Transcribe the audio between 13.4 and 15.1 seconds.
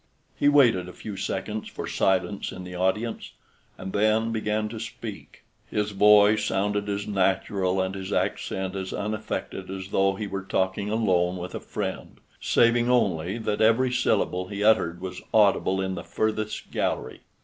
every syllable he uttered